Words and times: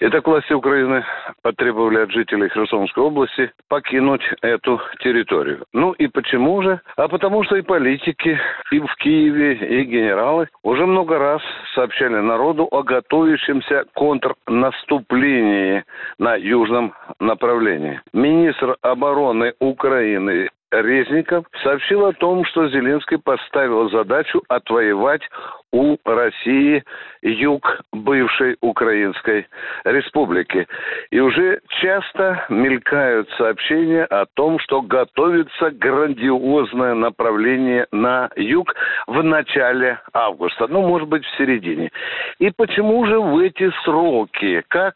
Итак, 0.00 0.28
власти 0.28 0.52
Украины 0.52 1.04
потребовали 1.42 1.98
от 1.98 2.12
жителей 2.12 2.48
Херсонской 2.50 3.02
области 3.02 3.50
покинуть 3.68 4.22
эту 4.42 4.80
территорию. 5.00 5.64
Ну 5.72 5.90
и 5.90 6.06
почему 6.06 6.62
же? 6.62 6.80
А 6.96 7.08
потому 7.08 7.42
что 7.42 7.56
и 7.56 7.62
политики 7.62 8.38
и 8.70 8.78
в 8.78 8.94
Киеве, 8.96 9.54
и 9.54 9.82
генералы 9.82 10.48
уже 10.62 10.86
много 10.86 11.18
раз 11.18 11.42
сообщали 11.74 12.14
народу 12.20 12.68
о 12.70 12.84
готовящемся 12.84 13.86
контрнаступлении 13.94 15.84
на 16.20 16.36
южном 16.36 16.94
направлении. 17.18 18.00
Министр 18.12 18.76
обороны 18.82 19.54
Украины 19.58 20.48
Резников 20.70 21.46
сообщил 21.62 22.06
о 22.06 22.12
том, 22.12 22.44
что 22.44 22.68
Зеленский 22.68 23.18
поставил 23.18 23.88
задачу 23.90 24.42
отвоевать 24.48 25.22
у 25.72 25.96
России 26.04 26.82
юг 27.22 27.80
бывшей 27.92 28.56
Украинской 28.60 29.46
республики. 29.84 30.66
И 31.10 31.20
уже 31.20 31.60
часто 31.80 32.46
мелькают 32.48 33.28
сообщения 33.36 34.04
о 34.04 34.26
том, 34.34 34.58
что 34.60 34.82
готовится 34.82 35.70
грандиозное 35.70 36.94
направление 36.94 37.86
на 37.92 38.30
юг 38.36 38.74
в 39.06 39.22
начале 39.22 40.00
августа, 40.12 40.66
ну, 40.68 40.82
может 40.82 41.08
быть, 41.08 41.24
в 41.24 41.36
середине. 41.36 41.90
И 42.38 42.50
почему 42.50 43.04
же 43.06 43.18
в 43.20 43.38
эти 43.38 43.70
сроки, 43.84 44.62
как 44.68 44.94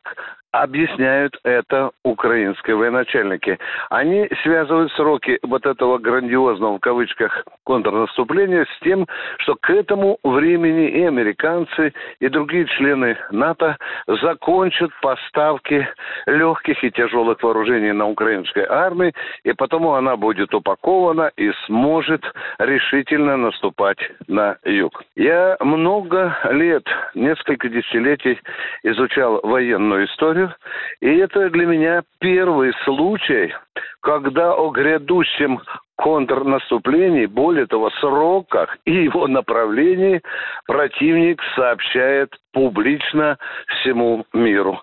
объясняют 0.52 1.36
это 1.44 1.90
украинские 2.04 2.76
военачальники. 2.76 3.58
Они 3.90 4.28
связывают 4.42 4.92
сроки 4.92 5.38
вот 5.42 5.66
этого 5.66 5.98
грандиозного, 5.98 6.76
в 6.76 6.80
кавычках, 6.80 7.44
контрнаступления 7.64 8.64
с 8.64 8.84
тем, 8.84 9.06
что 9.38 9.56
к 9.56 9.70
этому 9.70 10.18
времени 10.22 10.88
и 10.88 11.04
американцы, 11.04 11.92
и 12.20 12.28
другие 12.28 12.66
члены 12.66 13.16
НАТО 13.30 13.78
закончат 14.06 14.90
поставки 15.00 15.88
легких 16.26 16.84
и 16.84 16.90
тяжелых 16.90 17.42
вооружений 17.42 17.92
на 17.92 18.08
украинской 18.08 18.66
армии, 18.68 19.14
и 19.44 19.52
потому 19.54 19.94
она 19.94 20.16
будет 20.16 20.54
упакована 20.54 21.30
и 21.36 21.50
сможет 21.66 22.22
решительно 22.58 23.36
наступать 23.36 23.98
на 24.28 24.56
юг. 24.64 25.02
Я 25.16 25.56
много 25.60 26.36
лет, 26.50 26.84
несколько 27.14 27.68
десятилетий 27.70 28.38
изучал 28.82 29.40
военную 29.42 30.06
историю, 30.06 30.41
историю. 30.42 30.54
И 31.00 31.06
это 31.06 31.50
для 31.50 31.66
меня 31.66 32.02
первый 32.18 32.72
случай, 32.84 33.54
когда 34.00 34.54
о 34.54 34.70
грядущем 34.70 35.60
контрнаступлении, 36.02 37.26
более 37.26 37.66
того, 37.66 37.90
сроках 38.00 38.76
и 38.84 39.04
его 39.04 39.28
направлении 39.28 40.20
противник 40.66 41.40
сообщает 41.54 42.34
публично 42.52 43.38
всему 43.66 44.26
миру. 44.32 44.80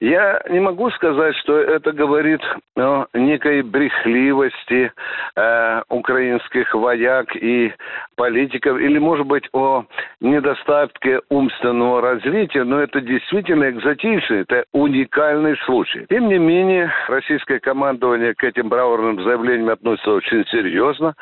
Я 0.00 0.42
не 0.48 0.60
могу 0.60 0.90
сказать, 0.90 1.36
что 1.36 1.56
это 1.58 1.92
говорит 1.92 2.40
о 2.76 3.06
некой 3.12 3.62
брехливости 3.62 4.92
э, 5.36 5.82
украинских 5.88 6.74
вояк 6.74 7.36
и 7.36 7.72
политиков, 8.16 8.78
или, 8.78 8.98
может 8.98 9.26
быть, 9.26 9.48
о 9.52 9.84
недостатке 10.20 11.20
умственного 11.28 12.00
развития, 12.00 12.64
но 12.64 12.80
это 12.80 13.00
действительно 13.00 13.70
экзотичный, 13.70 14.40
это 14.40 14.64
уникальный 14.72 15.56
случай. 15.64 16.06
Тем 16.08 16.28
не 16.28 16.38
менее, 16.38 16.90
российское 17.08 17.60
командование 17.60 18.34
к 18.34 18.42
этим 18.42 18.68
браворным 18.68 19.22
заявлениям 19.22 19.68
относится 19.68 20.10
очень 20.10 20.44
серьезно. 20.46 20.61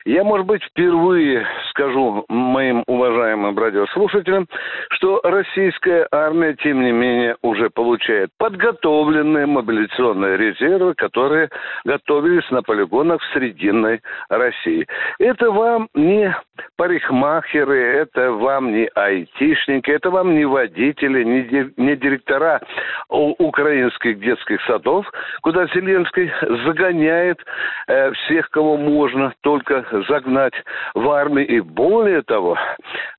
Я, 0.05 0.25
может 0.25 0.47
быть, 0.47 0.63
впервые 0.65 1.47
скажу 1.71 2.25
моим 2.29 2.85
уважаемым 2.87 3.59
радиослушателям, 3.59 4.47
что 4.91 5.21
Российская 5.23 6.07
армия, 6.11 6.55
тем 6.55 6.83
не 6.83 6.93
менее, 6.93 7.37
уже 7.43 7.71
получает 7.71 8.31
подготовленные 8.39 9.47
мобилизационные 9.47 10.37
резервы, 10.37 10.95
которые 10.95 11.49
готовились 11.85 12.49
на 12.51 12.63
полигонах 12.63 13.21
в 13.23 13.33
Срединной 13.33 14.01
России. 14.29 14.87
Это 15.19 15.51
вам 15.51 15.89
не 15.95 16.35
парикмахеры, 16.81 17.79
это 17.79 18.33
вам 18.33 18.73
не 18.73 18.89
айтишники, 18.95 19.91
это 19.91 20.09
вам 20.09 20.35
не 20.35 20.47
водители, 20.47 21.25
не, 21.25 21.97
директора 21.97 22.63
украинских 23.11 24.19
детских 24.19 24.63
садов, 24.63 25.05
куда 25.43 25.67
Зеленский 25.75 26.33
загоняет 26.65 27.39
э, 27.87 28.13
всех, 28.13 28.49
кого 28.49 28.79
можно 28.79 29.35
только 29.43 29.85
загнать 30.09 30.55
в 30.95 31.07
армию. 31.11 31.47
И 31.49 31.61
более 31.61 32.23
того, 32.23 32.57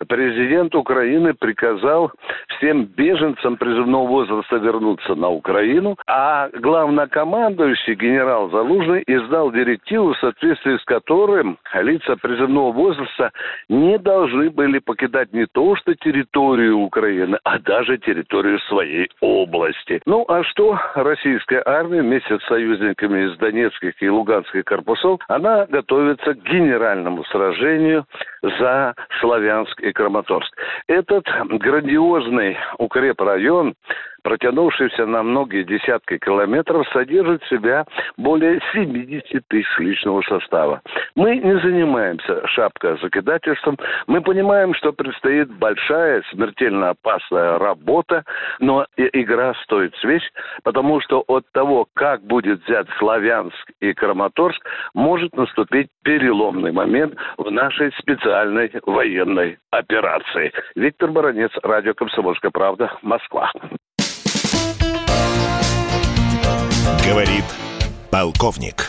президент 0.07 0.73
Украины 0.73 1.35
приказал 1.35 2.11
всем 2.57 2.85
беженцам 2.85 3.57
призывного 3.57 4.07
возраста 4.07 4.55
вернуться 4.55 5.13
на 5.13 5.29
Украину, 5.29 5.97
а 6.07 6.49
главнокомандующий 6.49 7.93
генерал 7.93 8.49
Залужный 8.49 9.03
издал 9.05 9.51
директиву, 9.51 10.13
в 10.13 10.17
соответствии 10.17 10.77
с 10.77 10.83
которым 10.85 11.59
лица 11.75 12.15
призывного 12.15 12.71
возраста 12.71 13.31
не 13.69 13.97
должны 13.97 14.49
были 14.49 14.79
покидать 14.79 15.33
не 15.33 15.45
то 15.45 15.75
что 15.75 15.95
территорию 15.95 16.77
Украины, 16.79 17.37
а 17.43 17.59
даже 17.59 17.97
территорию 17.97 18.59
своей 18.61 19.09
области. 19.21 20.01
Ну 20.05 20.25
а 20.27 20.43
что 20.43 20.79
российская 20.95 21.61
армия 21.65 22.01
вместе 22.01 22.39
с 22.39 22.47
союзниками 22.47 23.25
из 23.25 23.37
Донецких 23.37 24.01
и 24.01 24.09
Луганских 24.09 24.65
корпусов, 24.65 25.19
она 25.27 25.65
готовится 25.65 26.33
к 26.33 26.43
генеральному 26.43 27.23
сражению 27.25 28.05
за 28.41 28.95
Славянск 29.19 29.79
и 29.81 29.91
Краматорск. 29.91 30.53
Этот 30.87 31.25
грандиозный 31.49 32.57
укрепрайон 32.77 33.75
протянувшийся 34.23 35.05
на 35.05 35.23
многие 35.23 35.63
десятки 35.63 36.17
километров, 36.17 36.87
содержит 36.89 37.43
в 37.43 37.49
себя 37.49 37.85
более 38.17 38.61
70 38.73 39.47
тысяч 39.47 39.79
личного 39.79 40.21
состава. 40.21 40.81
Мы 41.15 41.37
не 41.37 41.59
занимаемся 41.59 42.47
шапкозакидательством. 42.47 43.77
Мы 44.07 44.21
понимаем, 44.21 44.73
что 44.73 44.93
предстоит 44.93 45.51
большая, 45.57 46.23
смертельно 46.31 46.89
опасная 46.89 47.57
работа, 47.59 48.23
но 48.59 48.85
игра 48.97 49.53
стоит 49.63 49.95
свеч, 49.97 50.23
потому 50.63 51.01
что 51.01 51.23
от 51.27 51.45
того, 51.51 51.87
как 51.93 52.21
будет 52.23 52.63
взят 52.65 52.87
Славянск 52.99 53.71
и 53.79 53.93
Краматорск, 53.93 54.65
может 54.93 55.35
наступить 55.35 55.89
переломный 56.03 56.71
момент 56.71 57.15
в 57.37 57.49
нашей 57.51 57.91
специальной 57.93 58.71
военной 58.85 59.57
операции. 59.71 60.51
Виктор 60.75 61.11
Баранец, 61.11 61.51
Радио 61.63 61.93
«Комсомольская 61.93 62.51
правда», 62.51 62.91
Москва. 63.01 63.51
Говорит 67.11 67.43
полковник. 68.09 68.87